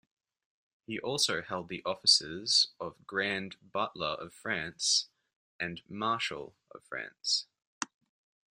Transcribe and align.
He 0.87 0.97
also 0.99 1.43
held 1.43 1.67
the 1.69 1.83
offices 1.85 2.69
of 2.79 3.05
Grand 3.05 3.57
Butler 3.71 4.15
of 4.19 4.33
France 4.33 5.09
and 5.59 5.83
Marshal 5.87 6.55
of 6.71 6.83
France. 6.83 7.45